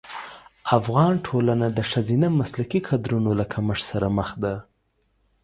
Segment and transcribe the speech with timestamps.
[0.77, 4.55] افغان ټولنه د ښځینه مسلکي کدرونو له کمښت سره مخ ده.